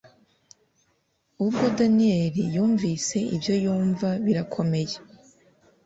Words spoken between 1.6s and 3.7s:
daniel yumvise ibyo